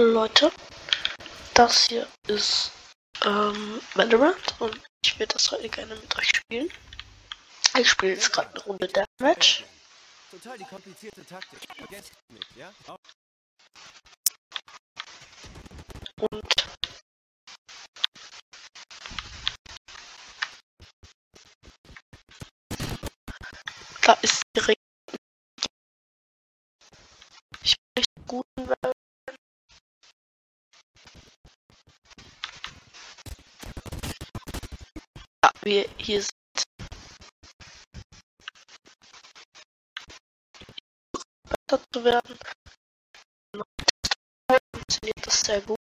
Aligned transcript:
Leute, 0.00 0.52
das 1.54 1.86
hier 1.86 2.06
ist 2.28 2.70
ähm, 3.24 3.80
Valorant 3.94 4.54
und 4.60 4.80
ich 5.04 5.18
würde 5.18 5.32
das 5.32 5.50
heute 5.50 5.68
gerne 5.68 5.96
mit 5.96 6.16
euch 6.16 6.28
spielen. 6.28 6.70
Ich 7.76 7.90
spiele 7.90 8.12
jetzt 8.12 8.32
gerade 8.32 8.48
eine 8.50 8.60
Runde 8.60 8.86
Deathmatch. 8.86 9.64
Total 10.30 10.56
die 10.56 10.64
komplizierte 10.64 11.26
Taktik. 11.26 11.58
Vergesst 11.76 12.12
nicht, 12.28 12.46
ja? 12.56 12.72
Und 16.20 16.44
da 24.02 24.12
ist 24.22 24.42
direkt 24.56 24.77
zu 41.98 42.04
werden. 42.04 42.38
Funktioniert 44.72 45.26
das 45.26 45.40
sehr 45.40 45.60
gut. 45.62 45.78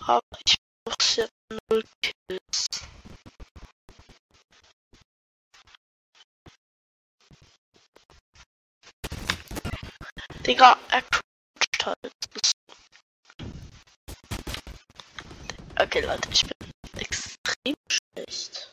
Aber 0.00 0.22
ich 0.46 0.56
brauche 0.84 1.20
jetzt 1.20 1.32
null 1.70 1.84
Kills. 2.00 2.66
Digga, 10.46 10.78
er 10.90 11.02
croucht 11.02 11.86
halt. 11.86 12.12
Okay, 15.78 16.00
Leute, 16.00 16.28
ich 16.32 16.42
bin 16.46 16.70
extrem 16.96 17.76
schlecht. 17.88 18.67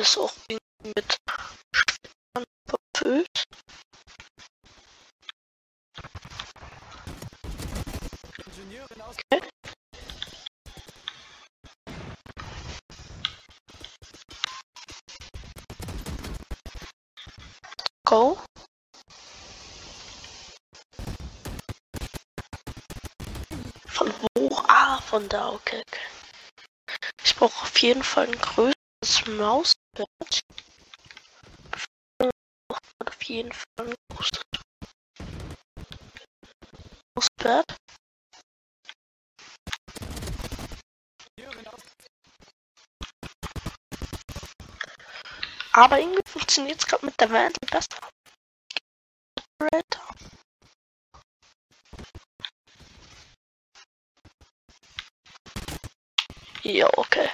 Ist 0.00 0.18
auch 0.18 0.32
mit 0.82 1.18
Spinnern 1.72 2.46
verfüllt. 2.66 3.44
Okay. 9.08 9.40
Go. 18.04 18.38
Von 23.86 24.12
wo? 24.34 24.56
Ah, 24.66 25.00
von 25.02 25.28
da, 25.28 25.50
okay, 25.50 25.82
okay. 25.86 26.00
Ich 27.24 27.36
brauche 27.36 27.62
auf 27.62 27.78
jeden 27.78 28.02
Fall 28.02 28.26
ein 28.26 28.38
größeres 28.38 28.79
Braucht 29.02 29.78
man 32.98 33.08
auf 33.08 33.22
jeden 33.22 33.52
Fall. 33.52 33.94
Ingenieurin 41.36 41.66
aus. 41.68 41.80
Aber 45.72 45.98
irgendwie 45.98 46.20
funktioniert 46.26 46.80
es 46.80 46.86
gerade 46.86 47.06
mit 47.06 47.18
der 47.18 47.30
Wand 47.30 47.58
besser. 47.60 48.10
Ja, 56.62 56.90
okay. 56.98 57.30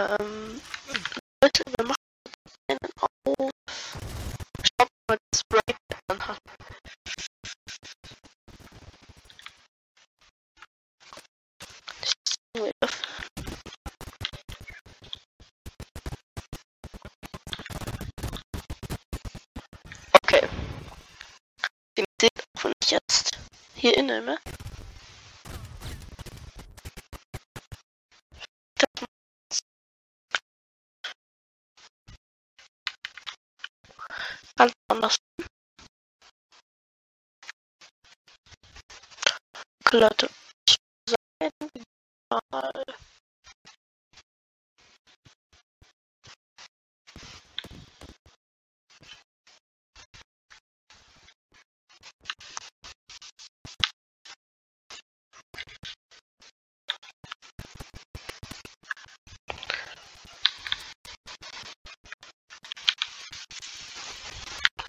Ähm, 0.00 0.58
Leute, 1.42 1.62
wir 1.76 1.84
machen 1.84 1.96
einen 2.68 2.78
auf. 3.00 3.50
Schaut 4.64 4.88
mal 5.06 5.18
das 5.30 5.44
Break 5.44 5.76
an. 6.08 6.38
Okay. 20.22 20.48
Den 21.98 22.04
seht 22.18 22.30
auch 22.56 22.64
wenn 22.64 22.72
ich 22.82 22.90
jetzt 22.90 23.38
hier 23.74 23.94
innehme. 23.98 24.38
Ganz 34.60 34.74
anders. 34.90 35.16
Würde 39.90 40.28
sagen, 41.08 41.70
mal. 42.52 42.84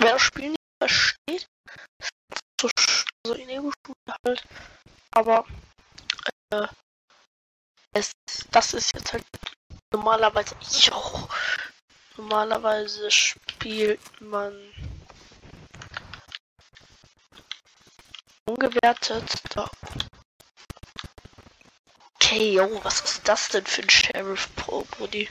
Wer 0.01 0.13
das 0.13 0.21
Spiel 0.23 0.49
nicht 0.49 0.57
versteht, 0.81 1.47
so, 2.59 2.67
so 3.23 3.33
in 3.35 3.49
Ego-Stufe 3.49 4.15
halt, 4.25 4.43
aber 5.11 5.45
äh, 6.49 6.67
es, 7.93 8.11
das 8.49 8.73
ist 8.73 8.91
jetzt 8.95 9.13
halt 9.13 9.23
normalerweise, 9.93 10.55
jo, 10.79 11.29
normalerweise 12.17 13.11
spielt 13.11 13.99
man 14.19 14.55
ungewertet, 18.47 19.23
da. 19.53 19.69
Okay, 22.15 22.53
yo, 22.53 22.83
was 22.83 23.01
ist 23.01 23.27
das 23.27 23.49
denn 23.49 23.67
für 23.67 23.83
ein 23.83 23.89
Sheriff 23.91 24.49
Pro, 24.55 24.81
Brudi? 24.85 25.29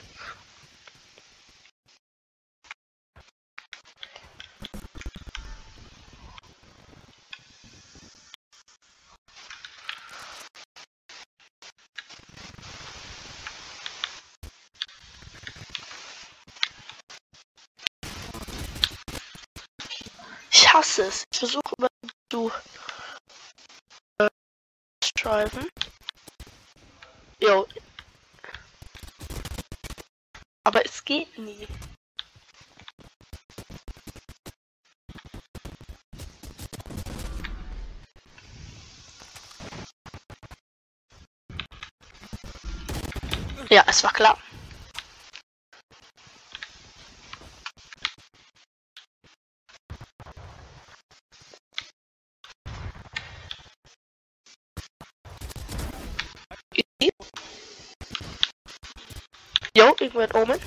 Ich 20.81 20.87
hasse 20.87 21.03
es. 21.03 21.23
Ich 21.31 21.37
versuche 21.37 21.75
zu 22.31 22.51
äh, 24.17 24.27
driven. 25.15 25.69
Jo. 27.39 27.67
Aber 30.63 30.83
es 30.83 31.05
geht 31.05 31.37
nie. 31.37 31.67
Ja, 43.69 43.85
es 43.87 44.03
war 44.03 44.13
klar. 44.13 44.35
Jo, 59.77 59.95
irgendwann 59.99 60.31
Omen. 60.33 60.59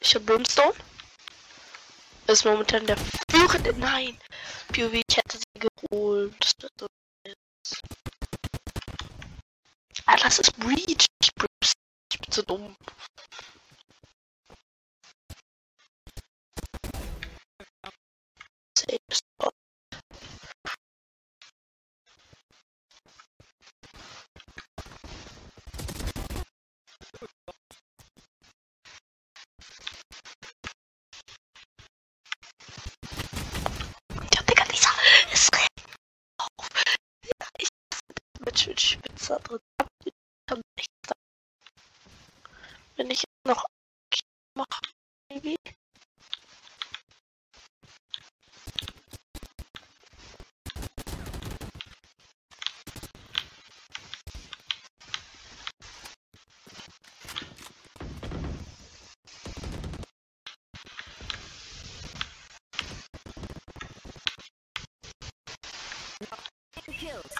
Richard 0.00 0.26
Brimstone. 0.26 0.74
Ist 2.26 2.44
momentan 2.44 2.86
der 2.86 2.96
führende. 3.30 3.72
Nein! 3.78 4.18
POV, 4.68 4.94
ich 4.94 5.16
hätte 5.16 5.38
sie 5.38 5.60
geholt. 5.60 6.34
Das 6.40 6.70
nice. 7.24 7.80
Ah, 10.06 10.16
das 10.16 10.38
ist 10.38 10.56
Breach. 10.58 11.06
Ich 11.20 11.34
bin 11.34 12.32
so 12.32 12.42
dumm. 12.42 12.76
Spitzer. 38.58 39.38
Kann 40.46 40.60
nicht 40.76 40.90
sein. 41.06 41.16
Wenn 42.96 43.10
ich 43.10 43.22
noch 43.46 43.64
mache, 44.54 44.80
Baby. 45.28 45.56
Killed. 66.98 67.32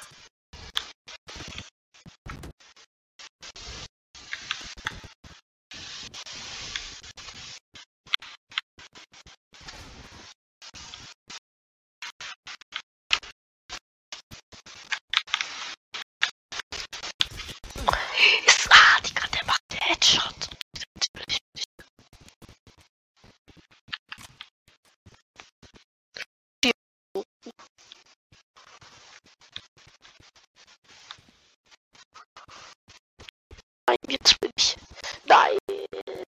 Ist, 18.47 18.69
ah, 18.70 19.00
Digga, 19.00 19.27
der 19.29 19.44
macht 19.47 19.62
den 19.73 19.79
Headshot. 19.81 20.49
Natürlich 20.75 21.41
nicht. 21.55 21.69
Die- 26.65 26.73
Nein, 33.87 33.97
jetzt 34.08 34.41
bin 34.41 34.50
ich. 34.56 34.77
Nein, 35.27 35.58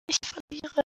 ich 0.06 0.19
verliere. 0.23 0.83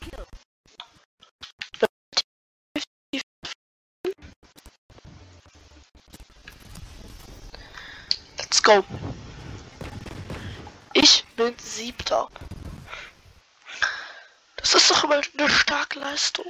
Kill. 0.00 0.24
Let's 8.38 8.62
go. 8.62 8.84
Ich 10.94 11.24
bin 11.36 11.58
siebter. 11.58 12.28
Das 14.56 14.74
ist 14.74 14.90
doch 14.90 15.04
mal 15.04 15.20
eine 15.38 15.50
starke 15.50 15.98
Leistung. 15.98 16.46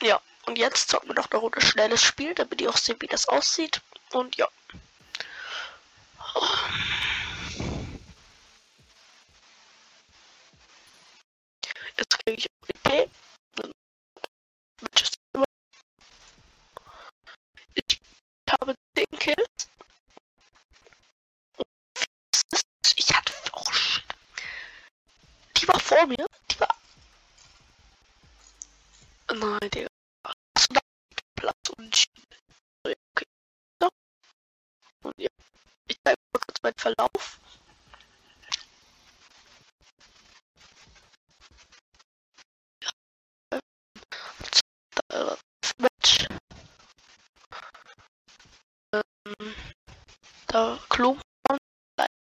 Ja, 0.00 0.20
und 0.46 0.56
jetzt 0.56 0.88
zocken 0.88 1.08
wir 1.08 1.14
noch 1.14 1.30
eine 1.30 1.40
Runde 1.40 1.60
schnelles 1.60 2.02
Spiel, 2.02 2.34
damit 2.34 2.60
ihr 2.60 2.70
auch 2.70 2.76
seht, 2.76 3.02
wie 3.02 3.06
das 3.06 3.28
aussieht. 3.28 3.82
Und 4.12 4.36
ja. 4.36 4.48
Jetzt 11.96 12.18
kriege 12.24 12.36
ich 12.36 12.46
EP. 12.68 13.10
Ich 17.74 18.00
habe 18.50 18.74
10 18.96 19.04
Kills. 19.18 19.68
Ich 22.96 23.14
hatte 23.16 23.32
auch 23.52 23.72
shit. 23.72 24.04
Die 25.56 25.68
war 25.68 25.80
vor 25.80 26.06
mir. 26.06 26.26
Die 26.50 26.60
war. 26.60 26.74
Nein, 29.34 29.70
Digga. 29.70 29.87
Verlauf. 36.76 37.40
Match. 45.78 46.26
Ähm, 48.92 49.54
da 50.48 50.78
Klum 50.88 51.20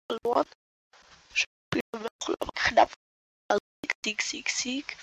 verloren. 0.08 0.48
Spielen 1.34 1.84
wir 1.92 2.10
aber 2.28 2.52
knapp. 2.56 2.92
Also 3.48 3.60
Sieg, 3.84 3.96
Sieg, 4.04 4.22
Sieg, 4.22 4.50
Sieg. 4.50 4.98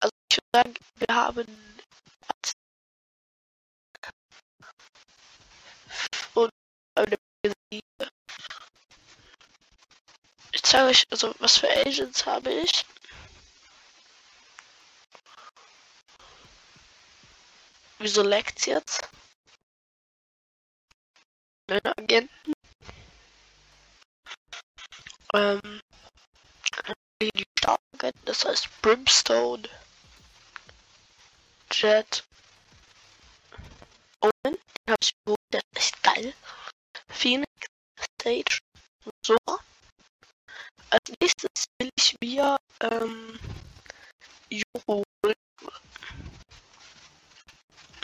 Also 0.00 0.12
ich 0.30 0.38
würde 0.38 0.48
sagen, 0.54 0.74
wir 0.98 1.14
haben 1.14 1.46
und 6.34 6.50
eine 6.94 7.16
Siege. 7.70 8.11
Ich 10.72 10.78
zeige 10.78 10.88
euch, 10.88 11.06
also 11.10 11.34
was 11.38 11.58
für 11.58 11.68
Agents 11.68 12.24
habe 12.24 12.50
ich. 12.50 12.86
Wieso 17.98 18.22
leckt's 18.22 18.64
jetzt? 18.64 19.06
Meine 21.68 21.94
Agenten. 21.98 22.54
Ähm, 25.34 25.82
die 27.20 27.44
Startagenten, 27.58 28.24
das 28.24 28.46
heißt 28.46 28.80
Brimstone, 28.80 29.68
Jet, 31.70 32.24
Omen, 34.20 34.32
den 34.44 34.88
habe 34.88 34.96
ich 35.02 35.12
geholt, 35.26 35.38
der 35.52 35.60
ist 35.60 35.76
echt 35.76 36.02
geil. 36.02 36.34
Phoenix, 37.10 37.52
Stage 38.18 38.58
und 39.04 39.12
so. 39.22 39.36
Als 40.92 41.16
nächstes 41.22 41.64
will 41.78 41.88
ich 41.96 42.14
mir 42.22 42.58
ähm, 42.80 43.40
Juro. 44.50 45.02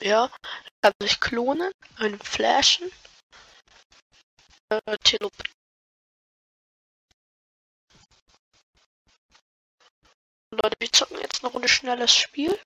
Ja, 0.00 0.30
kann 0.80 0.92
sich 1.02 1.20
klonen, 1.20 1.70
einen 1.96 2.18
flashen. 2.18 2.90
Äh. 4.70 4.80
Leute, 10.50 10.76
wir 10.78 10.90
zocken 10.90 11.18
jetzt 11.20 11.44
eine 11.44 11.52
Runde 11.52 11.68
schnelles 11.68 12.14
Spiel. 12.14 12.58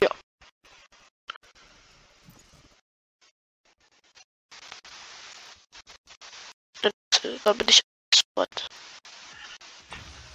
Ja. 0.00 0.08
Da 7.44 7.52
bin 7.52 7.68
ich. 7.68 7.80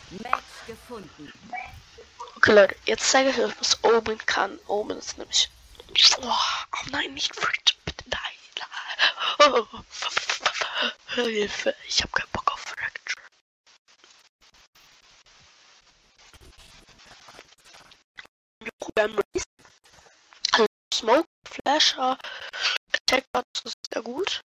Match 0.09 0.65
gefunden. 0.67 1.33
Okay, 2.35 2.53
Leute, 2.53 2.75
jetzt 2.85 3.09
zeige 3.09 3.29
ich 3.29 3.39
euch, 3.39 3.53
was 3.59 3.83
Omen 3.83 4.17
kann. 4.25 4.59
Omen 4.67 4.97
ist 4.97 5.17
nämlich. 5.17 5.49
Oh, 6.21 6.27
oh 6.29 6.89
nein, 6.91 7.13
nicht 7.13 7.35
Fridge, 7.35 7.73
bitte 7.85 8.03
nein. 8.09 8.37
Oh, 9.39 9.65
Hilfe, 11.15 11.75
ich 11.87 12.01
habe 12.01 12.11
keinen 12.11 12.31
Bock 12.31 12.51
auf 12.51 12.59
Fracture. 12.59 13.23
Also 20.53 20.65
Smoke, 20.93 21.27
Flasher, 21.45 22.17
Attack 22.93 23.25
das 23.33 23.43
ist 23.65 23.77
sehr 23.93 24.01
gut. 24.01 24.41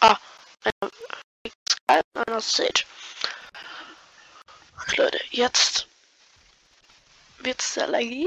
Ah, 0.00 0.16
einer 1.86 2.04
Sky 2.40 2.62
und 2.62 2.68
Sage. 2.76 2.84
Leute, 4.96 5.20
jetzt 5.30 5.86
wird's 7.38 7.74
sehr 7.74 7.86
laggy. 7.86 8.26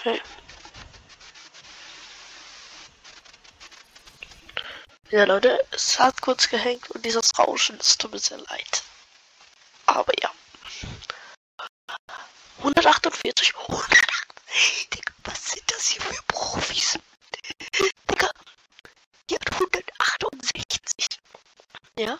Okay. 0.00 0.20
Ja, 5.10 5.24
Leute, 5.24 5.64
es 5.70 5.98
hat 6.00 6.20
kurz 6.22 6.48
gehängt 6.48 6.90
und 6.90 7.04
dieses 7.04 7.38
Rauschen, 7.38 7.78
es 7.78 7.98
tut 7.98 8.12
mir 8.12 8.18
sehr 8.18 8.38
leid. 8.38 8.81
Aber 9.92 10.12
ja. 10.22 10.30
148. 12.58 13.54
100. 13.68 13.90
Digga, 14.94 15.12
was 15.24 15.50
sind 15.50 15.70
das 15.70 15.88
hier 15.88 16.00
für 16.00 16.22
Profis? 16.28 16.98
Digga, 18.10 18.30
die 19.28 19.34
hat 19.34 19.52
168. 19.52 21.20
Ja? 21.98 22.18